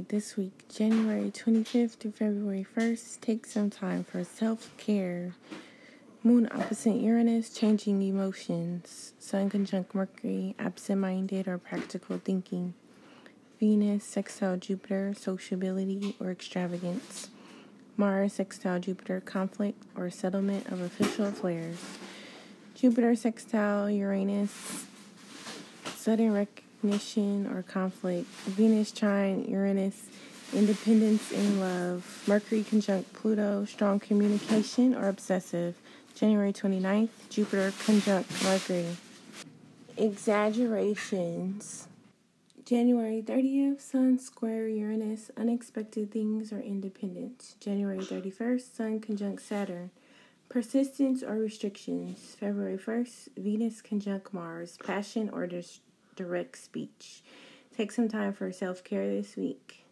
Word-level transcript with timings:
this 0.00 0.36
week, 0.36 0.64
January 0.68 1.30
25th 1.30 1.98
to 1.98 2.10
February 2.10 2.66
1st, 2.76 3.20
take 3.20 3.44
some 3.44 3.68
time 3.68 4.04
for 4.04 4.24
self 4.24 4.74
care. 4.78 5.34
Moon 6.22 6.48
opposite 6.50 7.00
Uranus, 7.00 7.50
changing 7.50 8.00
emotions. 8.00 9.12
Sun 9.18 9.50
conjunct 9.50 9.94
Mercury, 9.94 10.54
absent 10.58 11.00
minded 11.00 11.46
or 11.46 11.58
practical 11.58 12.18
thinking. 12.18 12.74
Venus, 13.60 14.04
sextile 14.04 14.56
Jupiter, 14.56 15.12
sociability 15.14 16.16
or 16.18 16.30
extravagance. 16.30 17.28
Mars, 17.96 18.32
sextile 18.32 18.80
Jupiter, 18.80 19.20
conflict 19.20 19.84
or 19.94 20.08
settlement 20.10 20.66
of 20.68 20.80
official 20.80 21.26
affairs. 21.26 21.78
Jupiter, 22.74 23.14
sextile 23.14 23.90
Uranus, 23.90 24.86
sudden 25.94 26.32
recognition 26.32 26.71
or 26.84 27.62
conflict. 27.62 28.26
Venus, 28.46 28.90
trine 28.90 29.44
Uranus, 29.48 30.08
independence 30.52 31.30
and 31.32 31.60
love. 31.60 32.22
Mercury, 32.26 32.64
conjunct 32.64 33.12
Pluto, 33.12 33.64
strong 33.64 34.00
communication 34.00 34.94
or 34.94 35.08
obsessive. 35.08 35.76
January 36.14 36.52
29th, 36.52 37.08
Jupiter 37.30 37.72
conjunct 37.84 38.30
Mercury. 38.42 38.96
Exaggerations. 39.96 41.86
January 42.64 43.22
30th, 43.22 43.80
Sun 43.80 44.18
square 44.18 44.68
Uranus, 44.68 45.30
unexpected 45.36 46.10
things 46.10 46.52
or 46.52 46.60
independence. 46.60 47.56
January 47.60 47.98
31st, 47.98 48.76
Sun 48.76 49.00
conjunct 49.00 49.42
Saturn, 49.42 49.90
persistence 50.48 51.22
or 51.22 51.34
restrictions. 51.36 52.36
February 52.38 52.78
1st, 52.78 53.28
Venus 53.36 53.82
conjunct 53.82 54.32
Mars, 54.32 54.78
passion 54.84 55.28
or 55.32 55.46
dis- 55.46 55.80
direct 56.16 56.58
speech. 56.58 57.22
Take 57.76 57.92
some 57.92 58.08
time 58.08 58.32
for 58.32 58.52
self 58.52 58.84
care 58.84 59.08
this 59.08 59.36
week. 59.36 59.84